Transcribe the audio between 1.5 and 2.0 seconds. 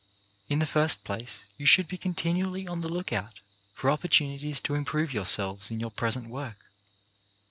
you should be